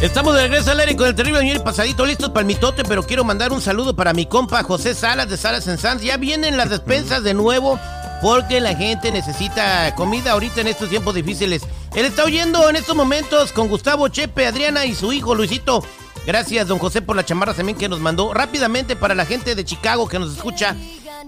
Estamos 0.00 0.36
de 0.36 0.42
regreso 0.42 0.70
al 0.70 0.78
aire 0.78 0.94
con 0.94 1.08
el 1.08 1.14
terrible 1.16 1.44
y 1.44 1.58
pasadito 1.58 2.06
listos 2.06 2.28
para 2.28 2.42
el 2.42 2.46
mitote, 2.46 2.84
pero 2.84 3.02
quiero 3.02 3.24
mandar 3.24 3.52
un 3.52 3.60
saludo 3.60 3.96
para 3.96 4.12
mi 4.12 4.26
compa 4.26 4.62
José 4.62 4.94
Salas 4.94 5.28
de 5.28 5.36
Salas 5.36 5.66
en 5.66 5.76
Sanz. 5.76 6.02
Ya 6.02 6.16
vienen 6.16 6.56
las 6.56 6.70
despensas 6.70 7.24
de 7.24 7.34
nuevo 7.34 7.80
porque 8.22 8.60
la 8.60 8.76
gente 8.76 9.10
necesita 9.10 9.92
comida 9.96 10.32
ahorita 10.32 10.60
en 10.60 10.68
estos 10.68 10.88
tiempos 10.88 11.16
difíciles. 11.16 11.62
Él 11.96 12.06
está 12.06 12.22
oyendo 12.22 12.70
en 12.70 12.76
estos 12.76 12.94
momentos 12.94 13.50
con 13.50 13.68
Gustavo 13.68 14.06
Chepe, 14.06 14.46
Adriana 14.46 14.84
y 14.84 14.94
su 14.94 15.12
hijo 15.12 15.34
Luisito. 15.34 15.82
Gracias, 16.24 16.68
don 16.68 16.78
José, 16.78 17.02
por 17.02 17.16
la 17.16 17.24
chamarra 17.24 17.54
también 17.54 17.76
que 17.76 17.88
nos 17.88 17.98
mandó. 17.98 18.32
Rápidamente 18.32 18.94
para 18.94 19.16
la 19.16 19.26
gente 19.26 19.56
de 19.56 19.64
Chicago 19.64 20.06
que 20.06 20.20
nos 20.20 20.32
escucha. 20.32 20.76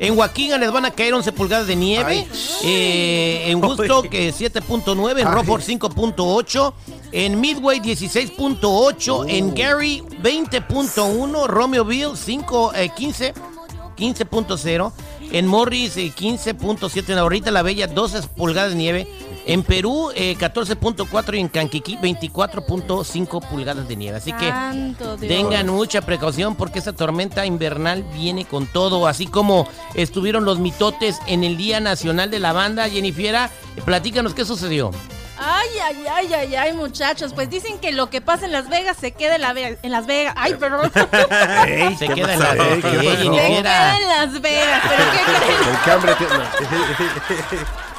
En 0.00 0.16
Joaquín 0.16 0.58
les 0.58 0.72
van 0.72 0.86
a 0.86 0.90
caer 0.90 1.12
11 1.12 1.30
pulgadas 1.32 1.66
de 1.66 1.76
nieve. 1.76 2.26
Eh, 2.64 3.50
en 3.50 3.60
Woodstock 3.60 4.06
7.9. 4.06 5.18
En 5.18 5.30
Rockford 5.30 5.62
5.8. 5.62 6.72
En 7.12 7.38
Midway 7.38 7.80
16.8. 7.80 9.26
En 9.28 9.54
Gary 9.54 10.02
20.1. 10.22 11.46
Romeoville 11.46 12.16
5, 12.16 12.72
15. 12.96 13.34
15.0. 13.94 14.92
En 15.32 15.46
Morris 15.46 15.96
15.7. 15.96 17.10
En 17.12 17.18
ahorita 17.18 17.50
la 17.50 17.60
Bella 17.60 17.86
12 17.86 18.22
pulgadas 18.28 18.70
de 18.70 18.76
nieve. 18.76 19.06
En 19.46 19.62
Perú, 19.62 20.12
14.4 20.14 21.34
eh, 21.34 21.36
y 21.36 21.40
en 21.40 21.48
Canquiquí, 21.48 21.96
24.5 21.96 23.48
pulgadas 23.48 23.88
de 23.88 23.96
nieve. 23.96 24.18
Así 24.18 24.32
que 24.32 24.52
tengan 25.26 25.68
mucha 25.68 26.02
precaución 26.02 26.54
porque 26.54 26.78
esa 26.78 26.92
tormenta 26.92 27.46
invernal 27.46 28.04
viene 28.14 28.44
con 28.44 28.66
todo. 28.66 29.06
Así 29.06 29.26
como 29.26 29.68
estuvieron 29.94 30.44
los 30.44 30.58
mitotes 30.58 31.18
en 31.26 31.44
el 31.44 31.56
Día 31.56 31.80
Nacional 31.80 32.30
de 32.30 32.38
la 32.38 32.52
Banda. 32.52 32.88
Jennifer, 32.88 33.50
platícanos 33.84 34.34
qué 34.34 34.44
sucedió. 34.44 34.90
Ay, 35.42 35.68
ay, 35.82 36.04
ay, 36.12 36.34
ay, 36.34 36.54
ay, 36.54 36.72
muchachos. 36.74 37.32
Pues 37.32 37.48
dicen 37.48 37.78
que 37.78 37.92
lo 37.92 38.10
que 38.10 38.20
pasa 38.20 38.44
en 38.44 38.52
Las 38.52 38.68
Vegas 38.68 38.98
se 39.00 39.12
queda 39.12 39.36
en, 39.36 39.40
Las 39.90 40.06
Vegas. 40.06 40.34
Ay, 40.36 40.54
perdón. 40.54 40.92
se 41.98 42.08
queda 42.08 42.34
en 42.34 42.40
Las 42.40 42.58
Vegas. 42.58 42.82
Se 42.82 43.30
queda 43.30 43.96
en 43.96 44.08
Las 44.08 44.40
Vegas. 44.42 44.82
¿Pero 44.86 46.18
qué 46.18 46.26
creen? 46.26 47.66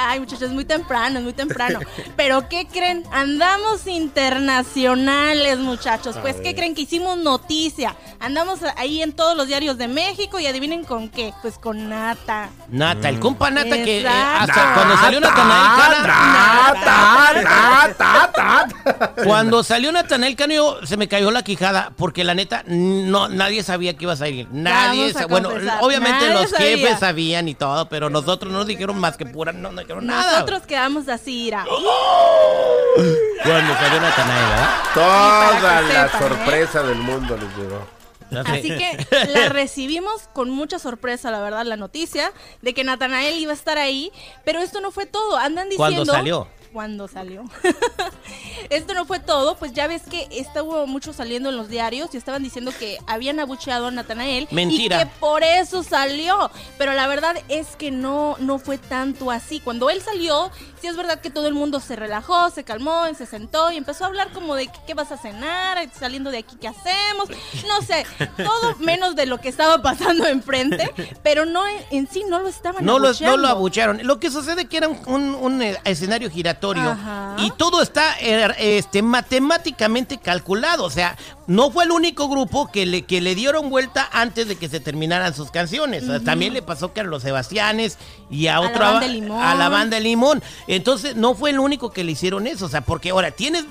Ay, 0.00 0.20
muchachos, 0.20 0.52
muy 0.52 0.64
temprano, 0.64 1.20
muy 1.20 1.32
temprano. 1.32 1.80
Pero 2.16 2.48
¿qué 2.48 2.68
creen? 2.68 3.02
Andamos 3.10 3.84
internacionales, 3.88 5.58
muchachos. 5.58 6.16
Pues 6.22 6.36
¿qué 6.36 6.54
creen? 6.54 6.76
Que 6.76 6.82
hicimos 6.82 7.18
noticia. 7.18 7.96
Andamos 8.20 8.60
ahí 8.76 9.00
en 9.02 9.12
todos 9.12 9.36
los 9.36 9.46
diarios 9.46 9.78
de 9.78 9.86
México 9.86 10.40
y 10.40 10.46
adivinen 10.46 10.84
con 10.84 11.08
qué. 11.08 11.32
Pues 11.40 11.56
con 11.58 11.88
Nata. 11.88 12.50
Nata, 12.68 13.08
el 13.08 13.20
compa 13.20 13.50
Nata 13.50 13.76
que 13.76 14.00
eh, 14.00 14.08
hasta 14.08 14.74
cuando 14.74 14.96
salió 14.96 15.20
Natanael 15.20 15.66
Cano. 15.76 16.08
Nata, 17.44 18.22
Nata, 18.34 19.14
Cuando 19.24 19.62
salió 19.62 19.92
Natanael 19.92 20.34
Cano 20.36 20.84
se 20.84 20.96
me 20.96 21.06
cayó 21.06 21.30
la 21.30 21.42
quijada 21.42 21.92
porque 21.96 22.24
la 22.24 22.34
neta 22.34 22.64
no 22.66 23.28
nadie 23.28 23.62
sabía 23.62 23.96
que 23.96 24.04
iba 24.04 24.14
a 24.14 24.16
salir. 24.16 24.48
Nadie, 24.50 25.12
bueno, 25.28 25.50
obviamente 25.80 26.32
los 26.32 26.52
jefes 26.52 26.98
sabían 26.98 27.48
y 27.48 27.54
todo, 27.54 27.88
pero 27.88 28.10
nosotros 28.10 28.52
no 28.52 28.58
nos 28.58 28.66
dijeron 28.66 28.98
más 28.98 29.16
que 29.16 29.26
pura 29.26 29.52
no, 29.52 29.70
no 29.72 29.82
nosotros 30.00 30.62
quedamos 30.66 31.08
así, 31.08 31.46
ira. 31.46 31.64
Cuando 33.44 33.74
salió 33.74 34.00
Natanael, 34.00 34.48
¿verdad? 34.48 34.70
Toda 34.94 35.82
la 35.82 36.06
¿eh? 36.06 36.10
sorpresa 36.18 36.82
del 36.82 36.98
mundo 36.98 37.36
les 37.36 37.56
llegó. 37.56 37.97
Así 38.44 38.68
que 38.68 39.06
la 39.32 39.48
recibimos 39.48 40.28
con 40.32 40.50
mucha 40.50 40.78
sorpresa, 40.78 41.30
la 41.30 41.40
verdad, 41.40 41.64
la 41.64 41.76
noticia 41.76 42.32
de 42.62 42.74
que 42.74 42.84
Natanael 42.84 43.38
iba 43.38 43.52
a 43.52 43.54
estar 43.54 43.78
ahí, 43.78 44.12
pero 44.44 44.60
esto 44.60 44.80
no 44.80 44.90
fue 44.90 45.06
todo. 45.06 45.36
Andan 45.36 45.68
diciendo. 45.68 46.04
¿Cuándo 46.04 46.12
salió? 46.12 46.48
Cuando 46.72 47.08
salió. 47.08 47.44
Esto 48.70 48.94
no 48.94 49.06
fue 49.06 49.20
todo, 49.20 49.56
pues 49.56 49.72
ya 49.72 49.86
ves 49.86 50.02
que 50.02 50.28
estuvo 50.30 50.86
mucho 50.86 51.12
saliendo 51.12 51.48
en 51.48 51.56
los 51.56 51.68
diarios 51.68 52.10
y 52.12 52.16
estaban 52.16 52.42
diciendo 52.42 52.72
que 52.78 52.98
habían 53.06 53.40
abucheado 53.40 53.86
a 53.86 53.90
Natanael. 53.90 54.46
Mentira. 54.50 54.96
Y 54.96 55.04
que 55.04 55.10
por 55.18 55.42
eso 55.42 55.82
salió. 55.82 56.50
Pero 56.76 56.92
la 56.92 57.06
verdad 57.06 57.36
es 57.48 57.76
que 57.76 57.90
no, 57.90 58.36
no 58.40 58.58
fue 58.58 58.78
tanto 58.78 59.30
así. 59.30 59.60
Cuando 59.60 59.88
él 59.90 60.02
salió, 60.02 60.50
sí 60.80 60.86
es 60.86 60.96
verdad 60.96 61.20
que 61.20 61.30
todo 61.30 61.46
el 61.46 61.54
mundo 61.54 61.80
se 61.80 61.96
relajó, 61.96 62.50
se 62.50 62.64
calmó, 62.64 63.04
se 63.16 63.26
sentó 63.26 63.70
y 63.72 63.76
empezó 63.76 64.04
a 64.04 64.08
hablar 64.08 64.32
como 64.32 64.54
de 64.54 64.70
qué 64.86 64.94
vas 64.94 65.12
a 65.12 65.16
cenar, 65.16 65.78
saliendo 65.98 66.30
de 66.30 66.38
aquí, 66.38 66.56
¿qué 66.60 66.68
hacemos? 66.68 67.28
No 67.66 67.82
sé, 67.82 68.06
todo 68.36 68.76
menos 68.78 69.16
de 69.16 69.26
lo 69.26 69.40
que 69.40 69.48
estaba 69.48 69.80
pasando 69.82 70.26
enfrente, 70.26 70.90
pero 71.22 71.46
no 71.46 71.62
en, 71.90 72.08
sí 72.08 72.24
no 72.28 72.40
lo 72.40 72.48
estaban 72.48 72.84
no 72.84 72.96
abucheando. 72.96 73.36
Lo, 73.36 73.42
no 73.42 73.48
lo 73.48 73.48
abuchearon. 73.48 74.06
Lo 74.06 74.20
que 74.20 74.30
sucede 74.30 74.66
que 74.66 74.76
era 74.76 74.88
un, 74.88 75.34
un 75.34 75.62
escenario 75.84 76.30
giratorio 76.30 76.57
y 77.38 77.50
todo 77.52 77.82
está 77.82 78.18
er, 78.18 78.54
este, 78.58 79.02
matemáticamente 79.02 80.18
calculado. 80.18 80.84
O 80.84 80.90
sea, 80.90 81.16
no 81.48 81.70
fue 81.70 81.84
el 81.84 81.90
único 81.90 82.28
grupo 82.28 82.70
que 82.70 82.84
le, 82.84 83.06
que 83.06 83.22
le 83.22 83.34
dieron 83.34 83.70
vuelta 83.70 84.06
antes 84.12 84.48
de 84.48 84.56
que 84.56 84.68
se 84.68 84.80
terminaran 84.80 85.34
sus 85.34 85.50
canciones. 85.50 86.04
También 86.22 86.52
le 86.52 86.60
pasó 86.60 86.92
que 86.92 87.00
a 87.00 87.04
los 87.04 87.22
Sebastianes 87.22 87.96
y 88.30 88.48
a, 88.48 88.60
otra 88.60 88.98
a 88.98 89.54
la 89.54 89.68
banda 89.70 89.98
Limón. 89.98 90.42
Entonces, 90.66 91.16
no 91.16 91.34
fue 91.34 91.50
el 91.50 91.58
único 91.58 91.90
que 91.90 92.04
le 92.04 92.12
hicieron 92.12 92.46
eso. 92.46 92.66
O 92.66 92.68
sea, 92.68 92.82
porque 92.82 93.10
ahora 93.10 93.30
tienes 93.30 93.64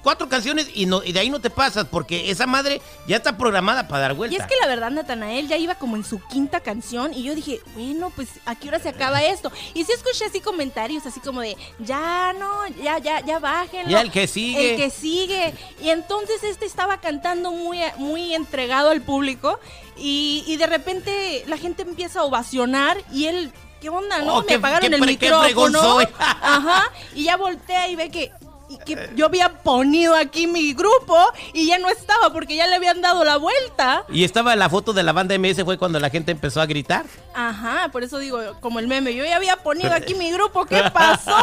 cuatro 0.00 0.28
canciones 0.28 0.68
y, 0.72 0.86
no, 0.86 1.02
y 1.02 1.12
de 1.12 1.18
ahí 1.18 1.28
no 1.28 1.40
te 1.40 1.50
pasas, 1.50 1.86
porque 1.86 2.30
esa 2.30 2.46
madre 2.46 2.80
ya 3.08 3.16
está 3.16 3.36
programada 3.36 3.88
para 3.88 4.02
dar 4.02 4.14
vuelta. 4.14 4.36
Y 4.36 4.38
es 4.40 4.46
que 4.46 4.54
la 4.60 4.68
verdad, 4.68 4.92
Natanael 4.92 5.48
ya 5.48 5.56
iba 5.56 5.74
como 5.74 5.96
en 5.96 6.04
su 6.04 6.20
quinta 6.20 6.60
canción 6.60 7.12
y 7.12 7.24
yo 7.24 7.34
dije, 7.34 7.60
bueno, 7.74 8.12
pues 8.14 8.28
a 8.46 8.54
qué 8.54 8.68
hora 8.68 8.78
se 8.78 8.90
acaba 8.90 9.24
esto. 9.24 9.50
Y 9.74 9.82
sí 9.84 9.90
escuché 9.92 10.26
así 10.26 10.40
comentarios, 10.40 11.04
así 11.04 11.18
como 11.18 11.40
de, 11.40 11.56
ya 11.80 12.32
no, 12.38 12.68
ya, 12.80 12.98
ya, 12.98 13.24
ya 13.26 13.40
bájenlo. 13.40 13.90
Ya 13.90 14.02
el 14.02 14.12
que 14.12 14.28
sigue. 14.28 14.70
El 14.70 14.76
que 14.76 14.90
sigue. 14.90 15.54
Y 15.82 15.90
entonces 15.90 16.44
este 16.44 16.64
estaba 16.64 17.00
cantando 17.08 17.52
muy, 17.52 17.80
muy 17.96 18.34
entregado 18.34 18.90
al 18.90 19.00
público 19.00 19.58
y, 19.96 20.44
y 20.46 20.58
de 20.58 20.66
repente 20.66 21.42
la 21.46 21.56
gente 21.56 21.80
empieza 21.80 22.20
a 22.20 22.24
ovacionar 22.24 22.98
y 23.10 23.24
él 23.24 23.50
¿qué 23.80 23.88
onda, 23.88 24.20
no? 24.20 24.36
Oh, 24.36 24.42
Me 24.42 24.56
apagaron 24.56 24.92
el 24.92 25.00
micrófono. 25.00 26.00
Ajá. 26.18 26.92
Y 27.14 27.24
ya 27.24 27.38
voltea 27.38 27.88
y 27.88 27.96
ve 27.96 28.10
que 28.10 28.30
y 28.68 28.76
que 28.78 29.10
yo 29.16 29.26
había 29.26 29.62
ponido 29.62 30.14
aquí 30.14 30.46
mi 30.46 30.74
grupo 30.74 31.16
y 31.54 31.66
ya 31.66 31.78
no 31.78 31.88
estaba 31.88 32.32
porque 32.32 32.54
ya 32.54 32.66
le 32.66 32.74
habían 32.74 33.00
dado 33.00 33.24
la 33.24 33.38
vuelta. 33.38 34.04
Y 34.10 34.24
estaba 34.24 34.54
la 34.56 34.68
foto 34.68 34.92
de 34.92 35.02
la 35.02 35.12
banda 35.12 35.38
MS 35.38 35.64
fue 35.64 35.78
cuando 35.78 35.98
la 35.98 36.10
gente 36.10 36.32
empezó 36.32 36.60
a 36.60 36.66
gritar. 36.66 37.06
Ajá, 37.34 37.88
por 37.90 38.02
eso 38.02 38.18
digo, 38.18 38.40
como 38.60 38.78
el 38.78 38.86
meme, 38.86 39.14
yo 39.14 39.24
ya 39.24 39.36
había 39.36 39.56
ponido 39.56 39.92
aquí 39.92 40.14
mi 40.14 40.30
grupo, 40.32 40.66
¿qué 40.66 40.82
pasó? 40.92 41.38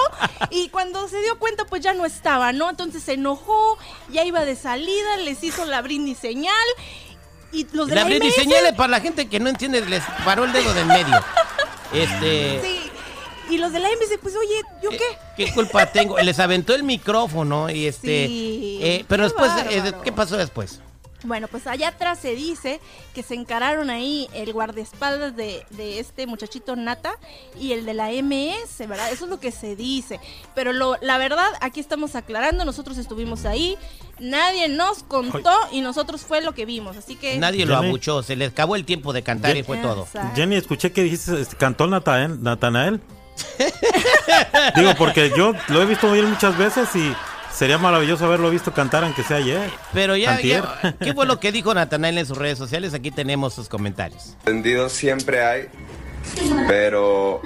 Y 0.52 0.70
cuando 0.70 1.08
se 1.08 1.20
dio 1.22 1.40
cuenta, 1.40 1.66
pues 1.66 1.82
ya 1.82 1.94
no 1.94 2.06
estaba, 2.06 2.54
¿no? 2.54 2.70
Entonces 2.70 3.02
se 3.02 3.14
enojó, 3.14 3.78
ya 4.10 4.24
iba 4.24 4.46
de 4.46 4.56
salida, 4.56 5.18
les 5.24 5.44
hizo 5.44 5.66
la 5.66 5.82
brindis 5.82 6.20
señal. 6.20 6.54
Y 7.52 7.66
los 7.72 7.88
de 7.88 7.96
la, 7.96 8.02
la 8.02 8.08
brindis 8.08 8.36
señal 8.36 8.76
para 8.76 8.90
la 8.90 9.00
gente 9.02 9.28
que 9.28 9.40
no 9.40 9.50
entiende, 9.50 9.82
les 9.86 10.04
paró 10.24 10.44
el 10.46 10.54
dedo 10.54 10.74
del 10.74 10.86
medio. 10.86 11.20
Este. 11.94 12.62
Sí. 12.62 12.85
Y 13.50 13.58
los 13.58 13.72
de 13.72 13.80
la 13.80 13.90
NBC, 13.90 14.20
pues, 14.22 14.36
oye, 14.36 14.62
¿yo 14.82 14.92
eh, 14.92 14.98
qué? 14.98 15.46
¿Qué 15.46 15.54
culpa 15.54 15.86
tengo? 15.86 16.18
Les 16.20 16.40
aventó 16.40 16.74
el 16.74 16.84
micrófono 16.84 17.70
y 17.70 17.86
este. 17.86 18.26
Eh, 18.26 19.06
pero 19.08 19.24
después, 19.24 19.52
eh, 19.70 19.94
¿qué 20.04 20.12
pasó 20.12 20.38
después? 20.38 20.82
Bueno, 21.26 21.48
pues 21.48 21.66
allá 21.68 21.90
atrás 21.90 22.20
se 22.20 22.36
dice 22.36 22.80
que 23.14 23.24
se 23.24 23.34
encararon 23.34 23.90
ahí 23.90 24.28
el 24.34 24.54
guardaespaldas 24.54 25.36
de, 25.36 25.66
de, 25.72 26.00
este 26.00 26.28
muchachito 26.28 26.76
Nata 26.76 27.18
y 27.60 27.74
el 27.74 27.86
de 27.86 27.94
la 27.94 28.10
MS, 28.10 28.88
¿verdad? 28.88 29.12
Eso 29.12 29.26
es 29.26 29.32
lo 29.32 29.40
que 29.40 29.52
se 29.52 29.76
dice. 29.76 30.20
Pero 30.54 30.72
lo, 30.72 30.98
la 31.02 31.18
verdad, 31.18 31.48
aquí 31.62 31.80
estamos 31.80 32.16
aclarando, 32.16 32.64
nosotros 32.64 32.98
estuvimos 32.98 33.46
ahí, 33.46 33.78
nadie 34.20 34.68
nos 34.68 35.04
contó 35.04 35.52
y 35.72 35.82
nosotros 35.82 36.22
fue 36.22 36.42
lo 36.42 36.54
que 36.54 36.66
vimos, 36.66 36.96
así 36.96 37.16
que... 37.16 37.38
Nadie 37.38 37.66
lo 37.66 37.76
abuchó, 37.76 38.22
se 38.22 38.36
le 38.36 38.46
acabó 38.46 38.76
el 38.76 38.86
tiempo 38.86 39.12
de 39.12 39.24
cantar 39.24 39.58
y 39.58 39.64
fue 39.64 39.78
todo. 39.78 40.08
Jenny, 40.36 40.56
escuché 40.56 40.92
que 40.92 41.04
dijiste, 41.04 41.34
cantó 41.58 41.88
Natanael. 41.88 43.02
Digo, 44.76 44.94
porque 44.98 45.32
yo 45.36 45.54
lo 45.70 45.82
he 45.82 45.86
visto 45.86 46.10
oír 46.10 46.24
muchas 46.26 46.58
veces 46.58 46.94
y 46.96 47.16
sería 47.52 47.78
maravilloso 47.78 48.26
haberlo 48.26 48.50
visto 48.50 48.74
cantar 48.74 49.04
aunque 49.04 49.24
sea 49.24 49.38
ayer. 49.38 49.70
Pero 49.94 50.16
ya, 50.16 50.38
¿qué 50.38 51.14
fue 51.14 51.26
lo 51.26 51.40
que 51.40 51.52
dijo 51.52 51.74
Natanael 51.74 52.18
en 52.18 52.26
sus 52.26 52.38
redes 52.38 52.58
sociales? 52.58 52.94
Aquí 52.94 53.12
tenemos 53.12 53.54
sus 53.54 53.70
comentarios. 53.70 54.36
Entendido 54.46 54.90
siempre 54.90 55.44
hay, 55.44 55.68
pero 56.68 57.42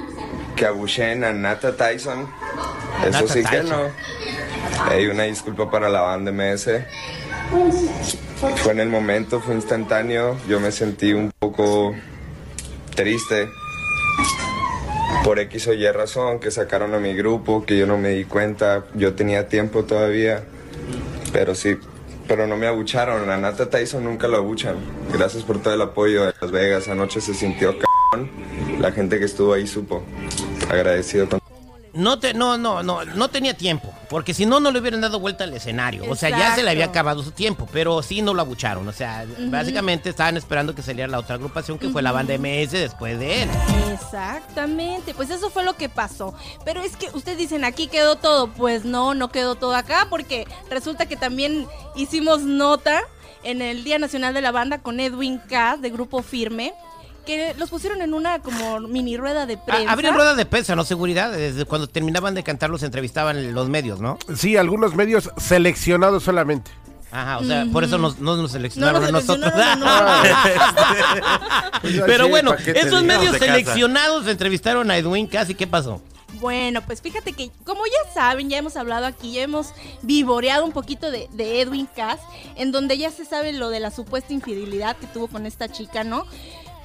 que 0.56 0.66
abuchen 0.66 1.24
a 1.24 1.32
Nata 1.32 1.76
Tyson, 1.76 2.30
eso 3.08 3.28
sí 3.28 3.44
que 3.44 3.64
no. 3.64 3.90
Hay 4.90 5.08
una 5.08 5.24
disculpa 5.24 5.70
para 5.70 5.90
la 5.90 6.02
banda 6.02 6.32
MS. 6.32 6.70
Fue 8.58 8.72
en 8.72 8.80
el 8.80 8.90
momento, 8.90 9.42
fue 9.42 9.56
instantáneo. 9.56 10.38
Yo 10.48 10.60
me 10.60 10.72
sentí 10.72 11.14
un 11.14 11.32
poco 11.40 11.96
triste 12.96 13.50
por 15.24 15.40
X 15.40 15.68
o 15.68 15.74
Y 15.74 15.88
razón, 15.92 16.40
que 16.40 16.52
sacaron 16.52 16.94
a 16.94 17.00
mi 17.00 17.14
grupo, 17.14 17.66
que 17.66 17.78
yo 17.78 17.86
no 17.86 17.98
me 17.98 18.10
di 18.10 18.26
cuenta, 18.26 18.86
yo 18.96 19.14
tenía 19.14 19.48
tiempo 19.48 19.84
todavía, 19.84 20.44
pero 21.34 21.56
sí, 21.56 21.78
pero 22.28 22.48
no 22.48 22.58
me 22.58 22.68
abucharon, 22.68 23.30
a 23.30 23.38
Nata 23.38 23.70
Tyson 23.70 24.04
nunca 24.04 24.28
lo 24.28 24.38
abuchan. 24.38 24.76
Gracias 25.12 25.44
por 25.44 25.62
todo 25.62 25.74
el 25.74 25.82
apoyo 25.82 26.26
de 26.26 26.34
Las 26.40 26.52
Vegas, 26.52 26.88
anoche 26.88 27.22
se 27.22 27.34
sintió 27.34 27.74
c***, 27.74 27.80
la 28.80 28.92
gente 28.92 29.20
que 29.20 29.26
estuvo 29.26 29.54
ahí 29.54 29.68
supo, 29.68 30.04
agradecido 30.70 31.28
con 31.28 31.39
No, 32.00 32.18
te, 32.18 32.34
no, 32.34 32.58
no, 32.58 32.82
no, 32.82 33.04
no 33.04 33.28
tenía 33.28 33.54
tiempo, 33.54 33.94
porque 34.10 34.34
si 34.34 34.46
no, 34.46 34.62
no 34.62 34.72
le 34.72 34.80
hubieran 34.80 35.02
dado 35.02 35.20
vuelta 35.20 35.44
al 35.44 35.54
escenario. 35.54 36.10
O 36.10 36.16
sea, 36.16 36.30
ya 36.30 36.56
se 36.56 36.64
le 36.64 36.72
había 36.72 36.86
acabado 36.86 37.22
su 37.24 37.32
tiempo, 37.32 37.68
pero 37.74 38.02
sí 38.02 38.22
no 38.22 38.34
lo 38.34 38.42
abucharon. 38.42 38.88
O 38.88 38.94
sea, 38.94 39.26
básicamente 39.50 40.10
estaban 40.10 40.38
esperando 40.38 40.74
que 40.74 40.82
saliera 40.82 41.10
la 41.10 41.20
otra 41.20 41.36
agrupación, 41.36 41.78
que 41.78 41.90
fue 41.90 42.02
la 42.02 42.14
banda 42.14 42.34
MS 42.38 42.72
después 42.72 43.20
de 43.20 43.44
él. 43.44 43.50
Exactamente, 43.94 45.14
pues 45.14 45.30
eso 45.30 45.50
fue 45.50 45.66
lo 45.66 45.76
que 45.76 45.90
pasó. 45.90 46.34
Pero 46.64 46.82
es 46.82 46.96
que 46.96 47.10
ustedes 47.14 47.38
dicen, 47.38 47.66
aquí 47.66 47.88
quedó 47.88 48.16
todo. 48.16 48.48
Pues 48.48 48.86
no, 48.86 49.14
no 49.14 49.30
quedó 49.30 49.56
todo 49.56 49.76
acá, 49.76 50.08
porque 50.10 50.48
resulta 50.70 51.06
que 51.06 51.18
también 51.18 51.68
hicimos 51.96 52.42
nota 52.42 53.02
en 53.44 53.62
el 53.62 53.84
Día 53.84 54.00
Nacional 54.00 54.34
de 54.34 54.42
la 54.42 54.52
Banda 54.52 54.80
con 54.80 55.02
Edwin 55.02 55.40
K. 55.50 55.78
de 55.78 55.90
Grupo 55.90 56.24
Firme 56.24 56.74
que 57.26 57.56
los 57.58 57.70
pusieron 57.70 58.02
en 58.02 58.14
una 58.14 58.40
como 58.40 58.80
mini 58.82 59.18
rueda 59.18 59.46
de 59.46 59.58
prensa. 59.58 59.92
Habría 59.92 60.12
rueda 60.12 60.36
de 60.36 60.46
prensa, 60.46 60.76
¿no? 60.76 60.84
Seguridad. 60.84 61.32
Desde 61.32 61.66
cuando 61.66 61.88
terminaban 61.88 62.36
de 62.36 62.44
cantar 62.44 62.70
los 62.70 62.84
entrevistaban 62.84 63.54
los 63.54 63.70
medios, 63.70 64.00
¿no? 64.00 64.18
Sí, 64.36 64.58
algunos 64.58 64.96
medios 64.96 65.32
seleccionados 65.38 66.24
solamente. 66.24 66.72
Ajá, 67.12 67.40
o 67.40 67.44
sea, 67.44 67.66
por 67.72 67.84
eso 67.84 67.98
no 67.98 68.14
nos 68.18 68.52
seleccionaron 68.52 69.04
a 69.04 69.12
nosotros. 69.12 69.52
Pero 72.06 72.30
bueno, 72.30 72.54
esos 72.54 73.04
medios 73.04 73.38
seleccionados 73.38 74.28
entrevistaron 74.28 74.92
a 74.92 74.98
Edwin 74.98 75.26
Casi, 75.26 75.56
¿qué 75.56 75.66
pasó? 75.66 76.02
Bueno, 76.34 76.82
pues 76.86 77.02
fíjate 77.02 77.34
que, 77.34 77.50
como 77.66 77.82
ya 77.86 78.14
saben, 78.14 78.50
ya 78.50 78.58
hemos 78.58 78.78
hablado 78.78 79.08
aquí, 79.08 79.34
ya 79.34 79.42
hemos 79.42 79.74
vivoreado 80.04 80.64
un 80.64 80.72
poquito 80.72 81.10
de, 81.10 81.28
de, 81.34 81.62
Edwin 81.62 81.88
Cass, 81.88 82.20
en 82.56 82.72
donde 82.72 82.98
ya 82.98 83.10
se 83.10 83.26
sabe 83.26 83.52
lo 83.52 83.70
de 83.70 83.80
la 83.80 83.90
supuesta 83.90 84.32
infidelidad 84.32 84.96
que 84.96 85.08
tuvo 85.08 85.28
con 85.28 85.48
esta 85.48 85.70
chica, 85.70 86.04
¿no? 86.04 86.28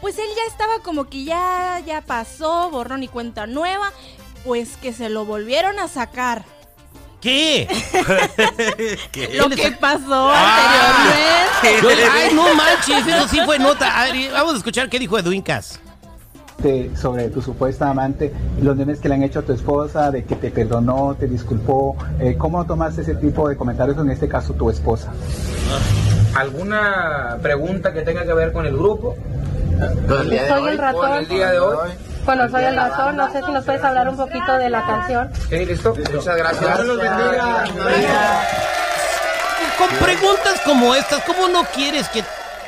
Pues 0.04 0.18
él 0.18 0.28
ya 0.36 0.42
estaba 0.52 0.80
como 0.82 1.06
que 1.06 1.24
ya, 1.24 1.80
ya 1.86 2.02
pasó, 2.02 2.68
borrón 2.70 3.02
y 3.02 3.08
cuenta 3.08 3.46
nueva, 3.46 3.90
pues 4.44 4.76
que 4.76 4.92
se 4.92 5.08
lo 5.08 5.24
volvieron 5.24 5.78
a 5.78 5.88
sacar. 5.88 6.44
¿Qué? 7.22 7.66
Lo 9.32 9.48
que 9.48 9.72
pasó 9.72 10.28
ah. 10.30 11.54
anteriormente. 11.56 12.04
Ay, 12.12 12.34
no 12.34 12.54
manches, 12.54 13.06
eso 13.06 13.28
sí 13.28 13.40
fue 13.46 13.58
nota. 13.58 13.90
vamos 14.34 14.52
a 14.52 14.56
escuchar 14.58 14.90
qué 14.90 14.98
dijo 14.98 15.18
Edwin 15.18 15.40
Cass 15.40 15.80
sobre 16.96 17.28
tu 17.28 17.42
supuesta 17.42 17.90
amante, 17.90 18.32
los 18.60 18.76
memes 18.76 19.00
que 19.00 19.08
le 19.08 19.16
han 19.16 19.22
hecho 19.22 19.40
a 19.40 19.42
tu 19.42 19.52
esposa, 19.52 20.10
de 20.10 20.24
que 20.24 20.36
te 20.36 20.50
perdonó, 20.50 21.14
te 21.18 21.26
disculpó. 21.26 21.96
Eh, 22.20 22.36
¿Cómo 22.38 22.64
tomaste 22.64 23.02
ese 23.02 23.14
tipo 23.16 23.48
de 23.48 23.56
comentarios, 23.56 23.98
en 23.98 24.10
este 24.10 24.28
caso 24.28 24.54
tu 24.54 24.70
esposa? 24.70 25.12
¿Alguna 26.34 27.38
pregunta 27.42 27.92
que 27.92 28.02
tenga 28.02 28.24
que 28.24 28.32
ver 28.32 28.52
con 28.52 28.66
el 28.66 28.76
grupo? 28.76 29.16
Soy 30.48 30.68
el 30.68 30.78
ratón. 30.78 31.12
el 31.14 31.28
día 31.28 31.50
de 31.50 31.58
hoy? 31.58 31.90
Bueno, 32.24 32.48
soy 32.48 32.64
el 32.64 32.76
ratón. 32.76 33.16
No 33.16 33.30
sé 33.32 33.42
si 33.42 33.50
nos 33.50 33.64
puedes 33.64 33.84
hablar 33.84 34.08
un 34.08 34.16
poquito 34.16 34.52
de 34.52 34.70
la 34.70 34.86
canción. 34.86 35.30
Sí, 35.48 35.64
listo. 35.64 35.94
Muchas 35.94 36.36
gracias. 36.36 36.78
Con 39.78 39.88
preguntas 39.98 40.60
como 40.64 40.94
estas, 40.94 41.22
¿cómo 41.24 41.48
no 41.48 41.64
quieres 41.74 42.08
que 42.08 42.22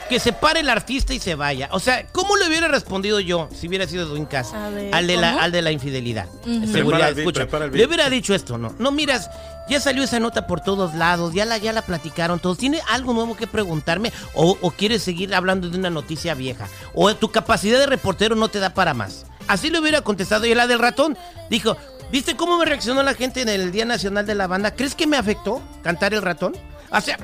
que 0.08 0.20
se 0.20 0.32
pare 0.32 0.60
el 0.60 0.68
artista 0.68 1.14
y 1.14 1.18
se 1.18 1.34
vaya. 1.34 1.68
O 1.72 1.80
sea, 1.80 2.06
¿cómo 2.12 2.36
le 2.36 2.48
hubiera 2.48 2.68
respondido 2.68 3.20
yo 3.20 3.48
si 3.54 3.68
hubiera 3.68 3.86
sido 3.86 4.06
Edwin 4.06 4.26
Casa 4.26 4.66
al, 4.92 5.06
de 5.06 5.16
la, 5.16 5.42
al 5.42 5.52
de 5.52 5.62
la 5.62 5.72
infidelidad? 5.72 6.26
Seguridad, 6.70 7.16
escucha. 7.18 7.46
Le 7.72 7.86
hubiera 7.86 8.08
dicho 8.10 8.34
esto, 8.34 8.58
¿no? 8.58 8.74
No, 8.78 8.92
miras, 8.92 9.30
ya 9.68 9.80
salió 9.80 10.04
esa 10.04 10.20
nota 10.20 10.46
por 10.46 10.60
todos 10.60 10.94
lados, 10.94 11.34
ya 11.34 11.44
la, 11.44 11.58
ya 11.58 11.72
la 11.72 11.82
platicaron 11.82 12.38
todos. 12.38 12.58
¿Tiene 12.58 12.80
algo 12.88 13.12
nuevo 13.12 13.36
que 13.36 13.46
preguntarme? 13.46 14.12
O, 14.34 14.56
¿O 14.60 14.70
quieres 14.70 15.02
seguir 15.02 15.34
hablando 15.34 15.68
de 15.68 15.78
una 15.78 15.90
noticia 15.90 16.34
vieja? 16.34 16.68
¿O 16.94 17.14
tu 17.14 17.30
capacidad 17.30 17.78
de 17.78 17.86
reportero 17.86 18.36
no 18.36 18.48
te 18.48 18.60
da 18.60 18.74
para 18.74 18.94
más? 18.94 19.26
Así 19.48 19.70
le 19.70 19.78
hubiera 19.80 20.02
contestado. 20.02 20.46
Y 20.46 20.54
la 20.54 20.66
del 20.66 20.78
ratón 20.78 21.16
dijo, 21.50 21.76
¿viste 22.10 22.36
cómo 22.36 22.58
me 22.58 22.64
reaccionó 22.64 23.02
la 23.02 23.14
gente 23.14 23.42
en 23.42 23.48
el 23.48 23.72
Día 23.72 23.84
Nacional 23.84 24.26
de 24.26 24.34
la 24.34 24.46
Banda? 24.46 24.74
¿Crees 24.74 24.94
que 24.94 25.06
me 25.06 25.16
afectó 25.16 25.62
cantar 25.82 26.14
el 26.14 26.22
ratón? 26.22 26.54
O 26.90 27.00
sea, 27.00 27.18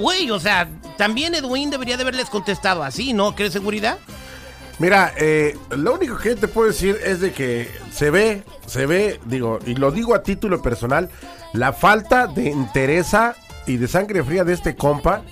güey, 0.00 0.30
o 0.30 0.40
sea, 0.40 0.68
también 0.96 1.34
Edwin 1.34 1.70
debería 1.70 1.96
de 1.96 2.02
haberles 2.02 2.28
contestado 2.28 2.82
así, 2.82 3.12
¿no? 3.12 3.34
¿Crees 3.34 3.52
seguridad? 3.52 3.98
Mira, 4.78 5.12
eh, 5.18 5.58
lo 5.76 5.94
único 5.94 6.16
que 6.16 6.34
te 6.34 6.48
puedo 6.48 6.68
decir 6.68 6.98
es 7.04 7.20
de 7.20 7.32
que 7.32 7.70
se 7.92 8.10
ve, 8.10 8.42
se 8.66 8.86
ve, 8.86 9.20
digo, 9.26 9.58
y 9.66 9.74
lo 9.74 9.90
digo 9.90 10.14
a 10.14 10.22
título 10.22 10.62
personal, 10.62 11.10
la 11.52 11.74
falta 11.74 12.26
de 12.26 12.48
interés 12.48 13.12
y 13.66 13.76
de 13.76 13.88
sangre 13.88 14.24
fría 14.24 14.42
de 14.42 14.54
este 14.54 14.76
compa, 14.76 15.22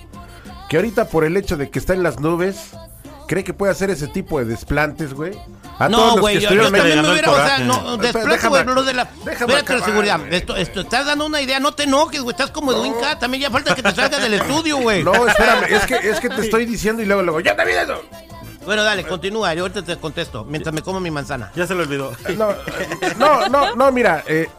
que 0.69 0.77
ahorita 0.77 1.07
por 1.09 1.23
el 1.23 1.35
hecho 1.35 1.57
de 1.57 1.71
que 1.71 1.79
está 1.79 1.93
en 1.93 2.03
las 2.03 2.19
nubes, 2.19 2.71
cree 3.27 3.43
que 3.43 3.53
puede 3.53 3.71
hacer 3.71 3.89
ese 3.89 4.07
tipo 4.07 4.37
de 4.37 4.45
desplantes, 4.45 5.15
güey. 5.15 5.33
A 5.79 5.87
no, 5.87 6.17
güey, 6.17 6.39
yo, 6.39 6.49
yo 6.51 6.63
también 6.63 7.01
me 7.01 7.09
hubiera, 7.09 7.31
o 7.31 7.35
sea, 7.37 7.59
no, 7.59 7.95
desplante, 7.95 8.49
güey, 8.49 8.65
lo 8.65 8.83
de 8.83 8.93
la... 8.93 9.03
Espérate, 9.25 9.77
la 9.77 9.85
seguridad, 9.85 10.33
esto, 10.33 10.57
esto, 10.57 10.81
estás 10.81 11.05
dando 11.05 11.25
una 11.25 11.41
idea, 11.41 11.61
no 11.61 11.71
te 11.71 11.83
enojes, 11.83 12.19
güey, 12.19 12.33
estás 12.33 12.51
como 12.51 12.73
Edwin 12.73 12.93
K, 12.99 13.17
también 13.17 13.43
ya 13.43 13.49
falta 13.49 13.73
que 13.73 13.81
te 13.81 13.95
salgas 13.95 14.21
del 14.21 14.33
estudio, 14.33 14.77
güey. 14.77 15.03
No, 15.03 15.25
espérame, 15.25 15.63
es 15.69 15.85
que, 15.85 15.95
es 15.95 16.19
que 16.19 16.27
te 16.27 16.41
estoy 16.41 16.65
diciendo 16.65 17.01
y 17.01 17.05
luego, 17.05 17.23
luego, 17.23 17.39
ya 17.39 17.55
te 17.55 17.63
vi 17.63 17.71
eso. 17.71 18.03
Bueno, 18.65 18.83
dale, 18.83 19.05
continúa, 19.05 19.53
yo 19.53 19.61
ahorita 19.61 19.81
te 19.81 19.97
contesto, 19.97 20.43
mientras 20.43 20.75
me 20.75 20.81
como 20.81 20.99
mi 20.99 21.11
manzana. 21.11 21.49
Ya 21.55 21.65
se 21.65 21.73
lo 21.73 21.83
olvidó. 21.83 22.11
No, 22.37 22.53
no, 23.17 23.47
no, 23.47 23.75
no 23.75 23.91
mira, 23.93 24.25
eh, 24.27 24.49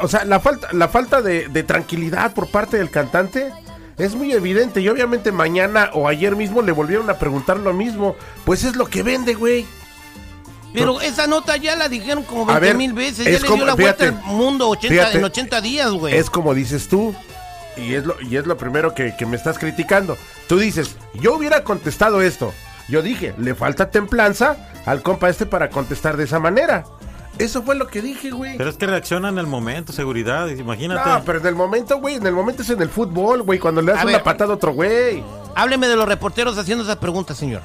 o 0.00 0.06
sea, 0.06 0.24
la 0.24 0.38
falta, 0.38 0.68
la 0.72 0.86
falta 0.86 1.22
de, 1.22 1.48
de 1.48 1.62
tranquilidad 1.64 2.34
por 2.34 2.48
parte 2.52 2.78
del 2.78 2.90
cantante 2.90 3.52
es 3.98 4.14
muy 4.14 4.32
evidente 4.32 4.80
y 4.80 4.88
obviamente 4.88 5.32
mañana 5.32 5.90
o 5.92 6.06
ayer 6.06 6.36
mismo 6.36 6.62
le 6.62 6.70
volvieron 6.70 7.10
a 7.10 7.18
preguntar 7.18 7.58
lo 7.58 7.72
mismo. 7.72 8.14
Pues 8.44 8.62
es 8.62 8.76
lo 8.76 8.86
que 8.86 9.02
vende, 9.02 9.34
güey. 9.34 9.66
Pero 10.72 11.00
esa 11.00 11.26
nota 11.26 11.56
ya 11.56 11.76
la 11.76 11.88
dijeron 11.88 12.22
como 12.24 12.46
20 12.46 12.74
mil 12.74 12.92
veces. 12.92 13.24
Ya 13.24 13.38
le 13.38 13.54
dio 13.56 13.66
la 13.66 13.74
vuelta 13.74 14.04
al 14.04 14.14
mundo 14.24 14.68
80, 14.68 15.12
en 15.12 15.24
80 15.24 15.60
días, 15.60 15.90
güey. 15.90 16.14
Es 16.14 16.30
como 16.30 16.54
dices 16.54 16.88
tú. 16.88 17.14
Y 17.76 17.94
es 17.94 18.04
lo, 18.04 18.20
y 18.20 18.36
es 18.36 18.46
lo 18.46 18.56
primero 18.56 18.94
que, 18.94 19.14
que 19.16 19.24
me 19.24 19.36
estás 19.36 19.58
criticando. 19.58 20.16
Tú 20.48 20.58
dices, 20.58 20.96
yo 21.14 21.36
hubiera 21.36 21.62
contestado 21.62 22.20
esto. 22.20 22.52
Yo 22.88 23.02
dije, 23.02 23.34
le 23.38 23.54
falta 23.54 23.90
templanza 23.90 24.56
al 24.86 25.02
compa 25.02 25.28
este 25.28 25.46
para 25.46 25.70
contestar 25.70 26.16
de 26.16 26.24
esa 26.24 26.38
manera. 26.38 26.84
Eso 27.38 27.62
fue 27.62 27.76
lo 27.76 27.86
que 27.86 28.02
dije, 28.02 28.30
güey. 28.30 28.56
Pero 28.56 28.68
es 28.68 28.76
que 28.76 28.86
reacciona 28.86 29.28
en 29.28 29.38
el 29.38 29.46
momento, 29.46 29.92
seguridad, 29.92 30.48
imagínate. 30.48 31.08
No, 31.08 31.22
pero 31.24 31.38
en 31.38 31.46
el 31.46 31.54
momento, 31.54 31.98
güey, 32.00 32.16
en 32.16 32.26
el 32.26 32.32
momento 32.32 32.62
es 32.62 32.70
en 32.70 32.82
el 32.82 32.88
fútbol, 32.88 33.42
güey, 33.42 33.60
cuando 33.60 33.80
le 33.80 33.92
das 33.92 34.04
una 34.04 34.22
patada 34.24 34.52
a 34.52 34.56
otro 34.56 34.72
güey. 34.72 35.22
Hábleme 35.54 35.86
de 35.86 35.96
los 35.96 36.08
reporteros 36.08 36.58
haciendo 36.58 36.82
esas 36.82 36.96
preguntas, 36.96 37.36
señor. 37.36 37.62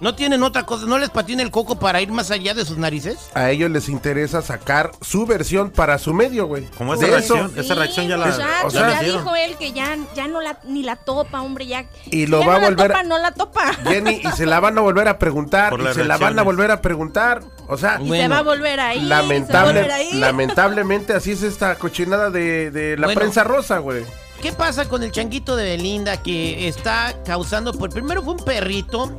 ¿No 0.00 0.14
tienen 0.14 0.42
otra 0.42 0.64
cosa? 0.64 0.84
¿No 0.86 0.98
les 0.98 1.10
patina 1.10 1.42
el 1.42 1.50
coco 1.50 1.78
para 1.78 2.00
ir 2.00 2.10
más 2.12 2.30
allá 2.30 2.52
de 2.52 2.64
sus 2.64 2.76
narices? 2.76 3.30
A 3.34 3.50
ellos 3.50 3.70
les 3.70 3.88
interesa 3.88 4.42
sacar 4.42 4.90
su 5.00 5.26
versión 5.26 5.70
para 5.70 5.98
su 5.98 6.12
medio, 6.12 6.46
güey. 6.46 6.66
¿Cómo 6.76 6.94
esa 6.94 7.06
reacción? 7.06 7.52
esa 7.56 7.74
reacción 7.74 8.08
ya 8.08 8.16
la... 8.16 8.28
o 8.64 8.70
sea, 8.70 9.00
ya 9.00 9.02
dijo 9.02 9.34
él 9.36 9.56
que 9.56 9.72
ya, 9.72 9.96
ya 10.14 10.28
no 10.28 10.40
la, 10.40 10.58
ni 10.64 10.82
la 10.82 10.96
topa, 10.96 11.40
hombre, 11.40 11.66
ya... 11.66 11.86
Y 12.10 12.26
lo 12.26 12.44
va 12.44 12.56
a 12.56 12.58
volver... 12.58 12.90
La 12.90 12.96
topa, 12.96 13.02
no 13.04 13.18
la 13.18 13.32
topa. 13.32 13.72
Jenny, 13.84 14.20
y 14.22 14.32
se 14.32 14.44
la 14.44 14.60
van 14.60 14.76
a 14.76 14.82
volver 14.82 15.08
a 15.08 15.18
preguntar, 15.18 15.72
y 15.78 15.94
se 15.94 16.04
la 16.04 16.18
van 16.18 16.38
a 16.38 16.42
volver 16.42 16.70
a 16.70 16.82
preguntar. 16.82 17.42
O 17.68 17.76
sea... 17.76 17.98
Y 18.02 18.08
se 18.08 18.28
va 18.28 18.38
a 18.38 18.42
volver 18.42 18.78
ahí, 18.80 19.00
lamentable, 19.00 19.88
Lamentablemente 20.12 21.14
así 21.14 21.32
es 21.32 21.42
esta 21.42 21.76
cochinada 21.76 22.30
de, 22.30 22.70
de 22.70 22.96
la 22.96 23.08
prensa 23.08 23.44
rosa, 23.44 23.78
güey. 23.78 24.04
¿Qué 24.40 24.52
pasa 24.52 24.88
con 24.88 25.02
el 25.02 25.12
changuito 25.12 25.56
de 25.56 25.64
Belinda 25.64 26.22
que 26.22 26.68
está 26.68 27.14
causando? 27.24 27.72
Por 27.72 27.90
primero 27.90 28.22
fue 28.22 28.34
un 28.34 28.44
perrito, 28.44 29.10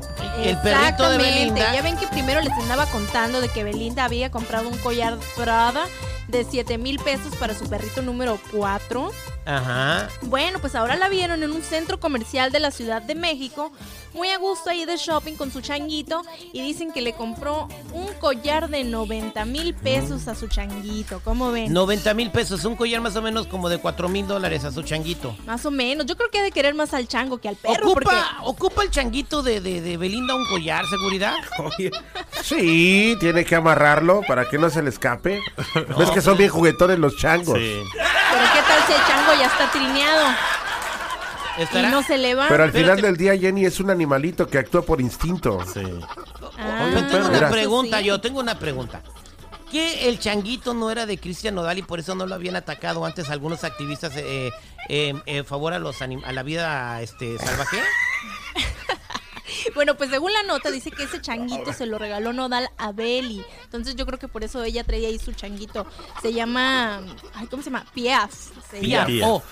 el 0.44 0.58
perrito 0.62 1.10
de 1.10 1.18
Belinda. 1.18 1.74
Ya 1.74 1.82
ven 1.82 1.98
que 1.98 2.08
primero 2.08 2.40
les 2.42 2.54
andaba 2.54 2.86
contando 2.86 3.42
de 3.42 3.50
que 3.50 3.64
Belinda 3.64 4.06
había 4.06 4.32
comprado 4.32 4.70
un 4.70 4.78
collar 4.78 5.18
Prada 5.36 5.86
de 6.28 6.46
7 6.46 6.78
mil 6.78 7.00
pesos 7.00 7.36
para 7.36 7.54
su 7.54 7.68
perrito 7.70 8.02
número 8.02 8.40
4. 8.52 9.12
Ajá. 9.46 10.10
Bueno, 10.24 10.60
pues 10.60 10.76
ahora 10.76 10.96
la 10.96 11.10
vieron 11.10 11.42
en 11.42 11.52
un 11.52 11.62
centro 11.62 12.00
comercial 12.00 12.52
de 12.52 12.60
la 12.60 12.72
Ciudad 12.72 13.02
de 13.02 13.16
México, 13.16 13.72
muy 14.14 14.30
a 14.30 14.38
gusto 14.38 14.70
ahí 14.70 14.86
de 14.86 14.98
shopping 14.98 15.34
con 15.34 15.52
su 15.52 15.62
changuito 15.62 16.24
y 16.54 16.62
dicen 16.62 16.92
que 16.92 17.02
le 17.02 17.14
compró 17.14 17.68
un 17.94 18.14
collar 18.20 18.70
de 18.70 18.84
90 18.84 19.46
mil 19.46 19.74
pesos 19.74 20.28
a 20.28 20.36
su 20.36 20.48
changuito. 20.48 21.22
¿Cómo 21.24 21.52
ven? 21.52 21.72
90 21.72 22.14
mil 22.14 22.32
pesos, 22.32 22.66
un 22.66 22.76
collar 22.76 23.02
más 23.02 23.16
o 23.16 23.22
menos 23.22 23.48
como 23.48 23.70
de 23.70 23.78
4 23.78 24.10
mil 24.10 24.28
dólares 24.28 24.64
a 24.64 24.72
su 24.72 24.84
changuito. 24.84 25.36
Más 25.46 25.66
o 25.66 25.72
menos, 25.72 26.06
yo 26.06 26.16
creo 26.16 26.30
que 26.30 26.40
ha 26.40 26.44
de 26.44 26.52
querer 26.52 26.74
más 26.74 26.94
al 26.94 27.08
chango 27.08 27.38
que 27.40 27.50
al 27.50 27.56
perro. 27.56 27.92
¿Ocupa, 27.92 28.38
¿ocupa 28.44 28.84
el 28.84 28.92
changuito 28.92 29.44
de, 29.44 29.62
de, 29.62 29.98
Belinda 29.98 30.36
un 30.36 30.46
collar, 30.48 30.86
seguridad? 30.88 31.34
sí, 32.44 33.16
tiene 33.20 33.46
que 33.46 33.56
amarrarlo 33.56 34.22
para 34.28 34.50
que 34.50 34.58
no 34.58 34.70
se 34.70 34.82
le 34.82 34.90
escape. 34.90 35.42
¿Ves 35.98 36.12
que 36.12 36.22
son 36.22 36.38
bien 36.38 36.50
juguetones 36.50 37.00
los 37.00 37.18
changos? 37.18 37.58
Sí. 37.58 37.82
Pero 37.94 38.46
¿qué 38.54 38.62
tal 38.62 38.84
si 38.86 38.94
el 38.94 39.06
chango 39.08 39.34
ya 39.40 39.48
está 39.48 39.72
trineado? 39.72 40.28
Y 41.58 41.82
no 41.92 42.04
se 42.04 42.18
levanta. 42.18 42.52
Pero 42.52 42.64
al 42.64 42.72
final 42.72 43.02
del 43.02 43.18
día 43.18 43.38
Jenny 43.38 43.66
es 43.66 43.80
un 43.80 43.90
animalito 43.90 44.48
que 44.48 44.58
actúa 44.58 44.82
por 44.84 45.02
instinto. 45.02 45.60
Sí. 45.66 45.82
Ah, 46.58 46.90
yo 46.94 47.08
tengo 47.08 47.28
una 47.28 47.50
pregunta, 47.50 48.02
yo 48.02 48.22
tengo 48.22 48.40
una 48.40 48.60
pregunta. 48.60 49.02
¿Que 49.72 50.08
el 50.08 50.18
changuito 50.20 50.74
no 50.74 50.90
era 50.92 51.06
de 51.06 51.18
Cristian 51.18 51.56
Nodal 51.56 51.78
y 51.78 51.82
por 51.82 52.00
eso 52.00 52.16
no 52.16 52.26
lo 52.26 52.36
habían 52.36 52.56
atacado 52.56 53.06
antes 53.06 53.30
algunos 53.30 53.66
activistas 53.66 54.14
eh, 54.16 54.52
eh, 54.88 55.14
en 55.26 55.46
favor 55.46 55.74
a 55.74 55.80
los 55.80 56.02
a 56.02 56.08
la 56.08 56.44
vida 56.44 57.02
este 57.02 57.38
salvaje? 57.38 57.82
Bueno, 59.76 59.96
pues 59.96 60.10
según 60.10 60.34
la 60.34 60.44
nota 60.44 60.72
dice 60.72 60.92
que 60.92 61.04
ese 61.04 61.22
changuito 61.22 61.74
se 61.74 61.86
lo 61.86 61.98
regaló 61.98 62.34
Nodal 62.34 62.70
a 62.78 62.92
Beli. 62.92 63.44
Entonces 63.64 63.96
yo 63.96 64.06
creo 64.06 64.20
que 64.20 64.28
por 64.28 64.44
eso 64.44 64.64
ella 64.64 64.84
traía 64.84 65.08
ahí 65.08 65.20
su 65.20 65.34
changuito. 65.34 65.86
Se 66.22 66.34
llama, 66.34 67.02
ay, 67.34 67.48
¿cómo 67.48 67.64
se 67.64 67.70
llama? 67.70 67.86
Piaf. 67.94 68.32
se 68.70 68.80
Piaf. 68.80 69.08
llama. 69.10 69.28
Oh, 69.28 69.44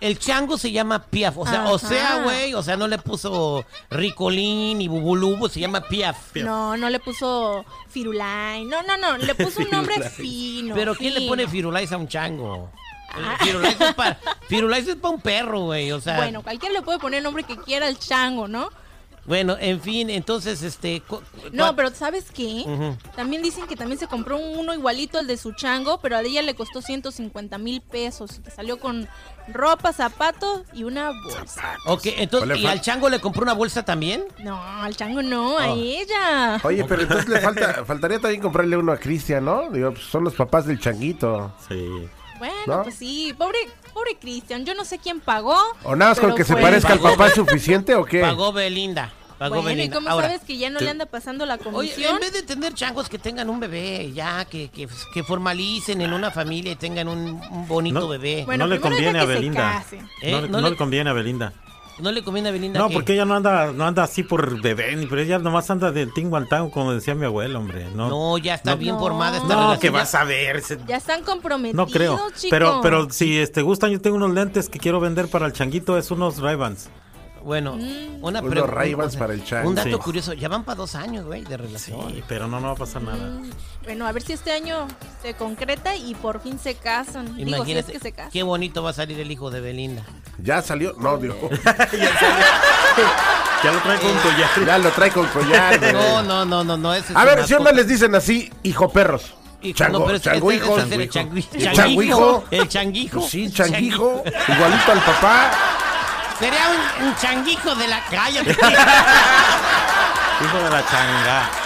el 0.00 0.18
chango 0.18 0.58
se 0.58 0.72
llama 0.72 1.04
Piaf. 1.04 1.38
O 1.38 1.46
sea, 1.46 1.70
o 1.70 1.78
sea, 1.78 2.22
güey, 2.22 2.54
o 2.54 2.62
sea, 2.62 2.76
no 2.76 2.88
le 2.88 2.98
puso 2.98 3.64
Ricolín 3.90 4.80
y 4.80 4.88
Bubulubu, 4.88 5.48
se 5.48 5.60
llama 5.60 5.80
Piaf. 5.80 6.36
No, 6.36 6.76
no 6.76 6.90
le 6.90 7.00
puso 7.00 7.64
Firulai. 7.88 8.64
No, 8.64 8.82
no, 8.82 8.96
no, 8.96 9.16
le 9.16 9.34
puso 9.34 9.62
un 9.62 9.70
nombre 9.70 10.08
fino. 10.10 10.74
Pero 10.74 10.94
¿quién 10.94 11.14
le 11.14 11.28
pone 11.28 11.46
Firulais 11.48 11.90
a 11.92 11.96
un 11.96 12.08
chango? 12.08 12.70
El 13.16 13.46
Firulais 13.46 13.80
es 13.80 13.94
para 13.94 14.18
Firulais 14.48 14.88
es 14.88 14.96
pa' 14.96 15.08
un 15.08 15.20
perro, 15.20 15.60
güey, 15.66 15.92
o 15.92 16.00
sea. 16.00 16.16
Bueno, 16.16 16.42
cualquiera 16.42 16.72
le 16.72 16.82
puede 16.82 16.98
poner 16.98 17.18
el 17.18 17.24
nombre 17.24 17.44
que 17.44 17.56
quiera 17.56 17.86
al 17.86 17.98
chango, 17.98 18.48
¿no? 18.48 18.70
Bueno, 19.26 19.56
en 19.58 19.80
fin, 19.80 20.10
entonces, 20.10 20.62
este... 20.62 21.02
No, 21.52 21.74
pero 21.74 21.90
¿sabes 21.94 22.26
qué? 22.30 22.64
También 23.16 23.42
dicen 23.42 23.66
que 23.66 23.74
también 23.76 23.98
se 23.98 24.06
compró 24.06 24.36
uno 24.36 24.74
igualito 24.74 25.18
al 25.18 25.26
de 25.26 25.36
su 25.38 25.52
chango, 25.52 25.98
pero 26.00 26.16
a 26.16 26.20
ella 26.20 26.42
le 26.42 26.54
costó 26.54 26.82
150 26.82 27.56
mil 27.58 27.80
pesos. 27.80 28.38
y 28.38 28.42
que 28.42 28.50
salió 28.50 28.78
con 28.78 29.08
ropa, 29.48 29.92
zapatos 29.92 30.62
y 30.74 30.84
una 30.84 31.10
bolsa. 31.10 31.76
Ok, 31.86 32.02
entonces, 32.18 32.58
¿y 32.58 32.66
al 32.66 32.80
chango 32.82 33.08
le 33.08 33.20
compró 33.20 33.42
una 33.42 33.54
bolsa 33.54 33.82
también? 33.84 34.24
No, 34.42 34.62
al 34.62 34.94
chango 34.96 35.22
no, 35.22 35.58
a 35.58 35.72
Oh. 35.72 35.76
ella. 35.76 36.60
Oye, 36.62 36.84
pero 36.84 37.02
entonces 37.02 37.28
le 37.28 37.40
falta, 37.40 37.84
faltaría 37.86 38.18
también 38.18 38.42
comprarle 38.42 38.76
uno 38.76 38.92
a 38.92 38.98
Cristian, 38.98 39.44
¿no? 39.44 39.70
Digo, 39.70 39.92
pues, 39.92 40.04
son 40.04 40.24
los 40.24 40.34
papás 40.34 40.66
del 40.66 40.78
changuito. 40.78 41.52
Sí. 41.68 42.08
Bueno, 42.38 42.54
¿No? 42.66 42.82
pues 42.82 42.94
sí, 42.96 43.34
pobre, 43.36 43.58
pobre 43.92 44.16
Cristian. 44.20 44.64
Yo 44.64 44.74
no 44.74 44.84
sé 44.84 44.98
quién 44.98 45.20
pagó. 45.20 45.56
¿O 45.84 45.94
nada 45.96 46.10
más 46.12 46.20
con 46.20 46.34
que 46.34 46.44
se 46.44 46.56
parezca 46.56 46.92
al 46.94 47.00
papá 47.00 47.28
es 47.28 47.34
suficiente 47.34 47.94
o 47.94 48.04
qué? 48.04 48.20
Pagó 48.20 48.52
Belinda. 48.52 49.12
Pagó 49.38 49.56
Bueno, 49.56 49.70
¿y 49.70 49.74
Belinda. 49.74 49.96
cómo 49.96 50.08
Ahora, 50.10 50.28
sabes 50.28 50.42
que 50.42 50.56
ya 50.56 50.70
no 50.70 50.78
le 50.80 50.88
anda 50.88 51.06
pasando 51.06 51.44
la 51.44 51.54
Oye, 51.54 51.64
comisión? 51.64 52.14
en 52.14 52.20
vez 52.20 52.32
de 52.32 52.42
tener 52.44 52.72
changos 52.74 53.08
que 53.08 53.18
tengan 53.18 53.50
un 53.50 53.58
bebé, 53.58 54.12
ya, 54.12 54.44
que, 54.44 54.68
que, 54.70 54.88
que 55.12 55.22
formalicen 55.24 56.00
en 56.02 56.12
una 56.12 56.30
familia 56.30 56.72
y 56.72 56.76
tengan 56.76 57.08
un, 57.08 57.40
un 57.50 57.66
bonito 57.68 57.98
No. 58.00 58.08
bebé. 58.08 58.44
Bueno, 58.46 58.66
no 58.66 58.72
le 58.74 58.78
primero 58.80 58.96
conviene 58.96 59.18
a 59.20 59.24
Belinda. 59.24 59.84
¿Eh? 60.22 60.30
No, 60.32 60.40
le- 60.40 60.48
No 60.48 60.58
no 60.60 60.64
le- 60.64 60.70
le 60.70 60.76
conviene 60.76 61.10
a 61.10 61.12
Belinda. 61.12 61.52
¿No 62.00 62.10
le 62.10 62.24
conviene 62.24 62.48
a 62.48 62.52
Belinda 62.52 62.78
No, 62.80 62.88
qué? 62.88 62.94
porque 62.94 63.12
ella 63.14 63.24
no 63.24 63.34
anda, 63.36 63.72
no 63.72 63.86
anda 63.86 64.02
así 64.02 64.24
por 64.24 64.60
bebé, 64.60 64.96
ni 64.96 65.06
pero 65.06 65.20
ella 65.22 65.38
nomás 65.38 65.70
anda 65.70 65.92
del 65.92 66.12
tingo 66.12 66.36
al 66.36 66.48
tango, 66.48 66.70
como 66.72 66.92
decía 66.92 67.14
mi 67.14 67.24
abuelo, 67.24 67.60
hombre. 67.60 67.86
No, 67.94 68.08
No, 68.08 68.38
ya 68.38 68.54
está 68.56 68.72
No. 68.72 68.76
bien 68.78 68.94
No. 68.96 69.00
formada 69.00 69.36
esta 69.36 69.48
no 69.48 69.54
relación. 69.54 69.80
que 69.80 69.90
vas 69.90 70.14
a 70.16 70.24
ver. 70.24 70.60
se- 70.62 70.78
Ya 70.88 70.96
están 70.96 71.22
comprometidos, 71.22 71.86
No 71.86 71.92
creo. 71.92 72.16
chicos. 72.30 72.46
Pero, 72.50 72.80
pero 72.82 73.08
si 73.10 73.38
este 73.38 73.62
gustan, 73.62 73.90
yo 73.90 74.00
tengo 74.00 74.16
unos 74.16 74.32
lentes 74.32 74.68
que 74.68 74.78
quiero 74.80 74.98
vender 74.98 75.28
para 75.28 75.46
el 75.46 75.52
changuito, 75.52 75.96
es 75.96 76.10
unos 76.10 76.38
Ray-Bans. 76.38 76.90
Bueno, 77.44 77.74
Mm. 77.76 78.24
una 78.24 78.40
Unos 78.40 79.16
para 79.16 79.34
el. 79.34 79.42
Un 79.66 79.74
dato 79.74 79.90
Sí. 79.90 79.94
curioso, 79.96 80.32
ya 80.32 80.48
van 80.48 80.64
para 80.64 80.76
dos 80.76 80.94
años, 80.94 81.26
güey, 81.26 81.44
de 81.44 81.58
relación. 81.58 82.08
Sí, 82.10 82.24
pero 82.26 82.48
no, 82.48 82.58
no 82.58 82.68
va 82.68 82.72
a 82.72 82.76
pasar 82.76 83.02
nada. 83.02 83.18
Mm, 83.18 83.50
Bueno, 83.84 84.06
a 84.06 84.12
ver 84.12 84.22
si 84.22 84.32
este 84.32 84.50
año 84.50 84.88
se 85.20 85.34
concreta 85.34 85.94
y 85.94 86.14
por 86.14 86.40
fin 86.40 86.58
se 86.58 86.74
casan. 86.74 87.36
Digo, 87.36 87.36
si 87.36 87.42
es 87.42 87.48
Imagínate, 87.56 87.92
que 87.92 87.98
se 87.98 88.12
casan. 88.12 88.30
qué 88.32 88.42
bonito 88.42 88.82
va 88.82 88.90
a 88.90 88.92
salir 88.94 89.20
el 89.20 89.30
hijo 89.30 89.50
de 89.50 89.60
Belinda. 89.60 90.02
Ya 90.38 90.62
salió, 90.62 90.94
no, 90.98 91.18
digo, 91.18 91.36
Ya 93.62 93.72
lo 93.72 93.78
trae 93.80 93.98
con 93.98 94.12
collar. 94.18 94.50
ya 94.66 94.78
lo 94.78 94.90
trae 94.90 95.10
con 95.10 95.26
collar. 95.28 95.78
güey. 95.80 95.92
No, 95.92 96.22
no, 96.22 96.44
no, 96.44 96.64
no, 96.64 96.76
no. 96.78 96.92
A 96.92 97.24
ver, 97.24 97.46
si 97.46 97.54
no 97.54 97.72
les 97.72 97.86
dicen 97.88 98.14
así, 98.14 98.50
hijo 98.62 98.88
perros. 98.90 99.34
Hijo, 99.62 99.78
Chango, 99.78 99.98
no, 100.00 100.04
pero 100.06 100.16
este- 100.18 100.36
hijo. 100.36 100.50
este 100.78 100.94
es 100.94 101.00
el 101.00 101.10
changui- 101.10 101.46
El 101.54 101.72
changuijo. 101.72 101.74
changuijo. 101.74 102.44
El 102.50 102.68
changuijo. 102.68 103.18
Pues 103.20 103.30
sí, 103.30 103.50
changuijo, 103.50 104.22
igualito 104.48 104.92
al 104.92 105.00
papá. 105.00 105.50
Sería 106.38 106.60
un, 107.00 107.06
un 107.06 107.16
changuijo 107.16 107.74
de 107.74 107.88
la 107.88 108.00
calle. 108.04 108.40
Hijo 110.40 110.58
de 110.58 110.70
la 110.70 110.84
changa. 110.86 111.63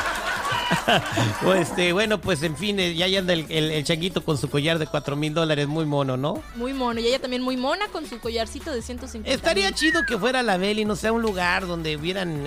O 1.46 1.52
este, 1.54 1.92
bueno, 1.92 2.20
pues 2.20 2.42
en 2.42 2.56
fin, 2.56 2.78
eh, 2.80 2.94
ya 2.94 3.06
anda 3.18 3.32
el, 3.32 3.46
el- 3.48 3.70
el 3.70 3.84
changuito 3.84 4.24
con 4.24 4.36
su 4.38 4.48
collar 4.50 4.78
de 4.78 4.86
cuatro 4.86 5.16
mil 5.16 5.32
dólares, 5.34 5.66
muy 5.68 5.84
mono, 5.86 6.16
¿no? 6.16 6.42
Muy 6.56 6.72
mono. 6.72 7.00
Y 7.00 7.06
ella 7.06 7.18
también 7.20 7.42
muy 7.42 7.56
mona 7.56 7.86
con 7.88 8.06
su 8.06 8.18
collarcito 8.18 8.72
de 8.72 8.82
150 8.82 9.30
Estaría 9.34 9.72
chido 9.72 10.04
que 10.06 10.18
fuera 10.18 10.42
la 10.42 10.56
Beli, 10.56 10.84
no 10.84 10.96
sé, 10.96 11.08
a 11.08 11.12
un 11.12 11.22
lugar 11.22 11.66
donde 11.66 11.96
hubieran 11.96 12.46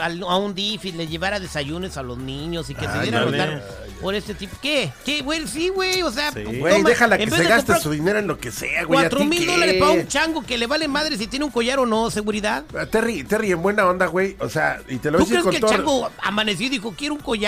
al- 0.00 0.22
a 0.22 0.36
un 0.36 0.54
DIF 0.54 0.84
y 0.86 0.92
le 0.92 1.06
llevara 1.08 1.40
desayunos 1.40 1.96
a 1.96 2.02
los 2.02 2.18
niños 2.18 2.70
y 2.70 2.74
que 2.74 2.86
se 2.86 3.00
dieran 3.02 3.30
notar 3.30 3.62
por 4.00 4.14
este 4.14 4.34
tipo. 4.34 4.56
¿Qué? 4.62 4.92
¿Qué, 5.04 5.22
güey? 5.22 5.46
Sí, 5.46 5.68
güey, 5.68 6.02
o 6.02 6.10
sea, 6.10 6.32
Sí. 6.32 6.42
Güey, 6.44 6.74
toma, 6.76 6.88
déjala 6.88 7.16
en 7.16 7.28
que 7.30 7.36
se 7.36 7.44
gaste 7.44 7.78
su 7.80 7.90
dinero 7.90 8.18
en 8.18 8.26
lo 8.26 8.38
que 8.38 8.50
sea, 8.50 8.84
güey. 8.84 8.98
¿a 8.98 9.02
Cuatro 9.02 9.20
ti 9.20 9.26
mil 9.26 9.40
qué? 9.40 9.46
dólares 9.46 9.74
para 9.80 9.90
un 9.92 10.08
chango 10.08 10.42
que 10.44 10.58
le 10.58 10.66
vale 10.66 10.88
madre 10.88 11.16
si 11.16 11.26
tiene 11.26 11.44
un 11.44 11.50
collar 11.50 11.78
o 11.78 11.86
no, 11.86 12.10
seguridad. 12.10 12.64
A 12.78 12.86
Terry, 12.86 13.24
Terry, 13.24 13.52
en 13.52 13.62
buena 13.62 13.86
onda, 13.86 14.06
güey. 14.06 14.36
O 14.40 14.48
sea, 14.48 14.80
y 14.88 14.96
te 14.98 15.10
lo 15.10 15.18
¿Tú 15.18 15.24
voy 15.24 15.34
a 15.34 15.36
decir 15.38 15.42
crees 15.42 15.42
que 15.42 15.44
con 15.44 15.54
el 15.54 15.60
todo. 15.60 15.70
chango 16.02 16.10
amaneció 16.22 16.66
y 16.66 16.70
dijo, 16.70 16.94
quiero 16.96 17.14
un 17.14 17.20
collar? 17.20 17.41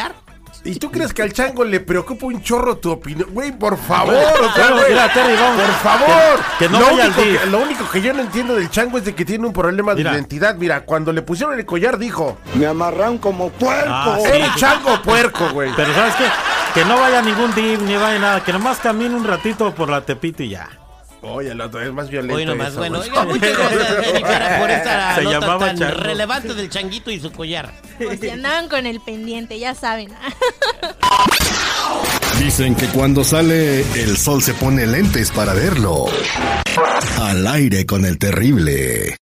¿Y 0.67 0.77
tú 0.77 0.91
crees 0.91 1.13
que 1.13 1.21
al 1.21 1.31
chango 1.33 1.63
le 1.63 1.79
preocupa 1.81 2.25
un 2.25 2.41
chorro 2.43 2.79
tu 2.79 2.91
opinión? 2.91 3.29
Güey, 3.33 3.53
por 3.53 3.77
favor, 3.77 4.15
o 4.15 4.45
sea, 4.45 4.53
Claro, 4.55 4.77
güey, 4.77 4.89
mira, 4.93 5.13
Terry, 5.13 5.35
vamos. 5.35 5.61
por 5.63 5.75
favor. 5.75 6.41
Que- 6.59 6.65
que 6.67 6.73
no 6.73 6.81
lo, 6.81 6.87
vaya 6.87 7.05
al 7.05 7.11
único 7.11 7.23
DIF. 7.23 7.41
que, 7.43 7.47
lo 7.51 7.59
único 7.59 7.91
que 7.91 8.01
yo 8.01 8.15
no 8.15 8.21
entiendo 8.23 8.55
del 8.55 8.71
chango 8.71 8.97
es 8.97 9.05
de 9.05 9.15
que 9.15 9.25
tiene 9.27 9.47
un 9.47 9.53
problema 9.53 9.93
de 9.93 9.99
Mira. 9.99 10.13
identidad. 10.15 10.55
Mira, 10.55 10.81
cuando 10.87 11.13
le 11.13 11.21
pusieron 11.21 11.59
el 11.59 11.67
collar 11.67 11.99
dijo, 11.99 12.39
Me 12.55 12.67
amarran 12.67 13.19
como 13.19 13.51
puerco. 13.51 13.85
Ah, 13.91 14.17
sí. 14.23 14.31
era 14.33 14.55
chango 14.55 15.03
puerco, 15.03 15.51
güey. 15.51 15.71
Pero 15.77 15.93
¿sabes 15.95 16.15
qué? 16.15 16.25
Que 16.73 16.85
no 16.87 16.99
vaya 16.99 17.19
a 17.19 17.23
ningún 17.23 17.55
DIV 17.55 17.83
ni 17.83 17.97
vaya 17.97 18.19
nada, 18.19 18.43
que 18.43 18.53
nomás 18.53 18.79
camine 18.79 19.15
un 19.15 19.25
ratito 19.25 19.75
por 19.75 19.91
la 19.91 20.01
Tepito 20.01 20.43
y 20.43 20.49
ya. 20.51 20.69
Oye, 21.27 21.51
el 21.53 21.61
otro 21.61 21.81
es 21.81 21.93
más 21.93 22.09
violento. 22.11 22.37
Hoy 22.37 22.45
nomás, 22.47 22.77
bueno, 22.77 23.01
oiga, 23.01 23.25
muchas 23.25 23.57
gracias, 23.59 23.89
Jennifer, 24.05 24.59
por 24.61 24.71
esta 24.71 25.15
Se 25.17 25.23
nota 25.23 25.41
llamaba 25.41 25.67
tan 25.67 25.79
chango. 25.79 26.01
relevante 26.01 26.55
del 26.55 26.69
changuito 26.71 27.11
y 27.11 27.19
su 27.19 27.33
collar. 27.33 27.73
Por 27.99 28.17
si 28.19 28.29
andaban 28.31 28.69
con 28.69 28.87
el 28.87 29.01
pendiente, 29.01 29.59
ya 29.59 29.75
saben. 29.75 30.11
Dicen 32.39 32.75
que 32.75 32.87
cuando 32.89 33.25
sale 33.25 33.81
el 34.03 34.17
sol 34.17 34.43
se 34.43 34.55
pone 34.55 34.87
lentes 34.87 35.31
para 35.31 35.55
verlo. 35.55 36.07
Al 37.21 37.47
aire 37.47 37.87
con 37.87 38.05
el 38.05 38.19
terrible. 38.19 39.17